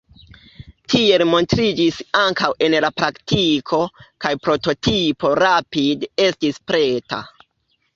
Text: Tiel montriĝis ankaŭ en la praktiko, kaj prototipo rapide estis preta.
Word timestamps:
Tiel 0.93 1.23
montriĝis 1.33 1.99
ankaŭ 2.23 2.49
en 2.69 2.77
la 2.87 2.91
praktiko, 3.03 3.83
kaj 4.27 4.35
prototipo 4.49 5.37
rapide 5.45 6.15
estis 6.31 6.65
preta. 6.73 7.27